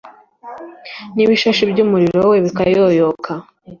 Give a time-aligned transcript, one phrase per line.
[1.15, 3.31] n'ibishashi by'umuriro we bikayoyoka